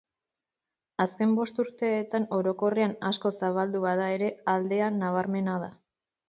[1.03, 5.71] Azken bost urteetan orokorrean asko zabaldu bada ere, aldea nabarmena da.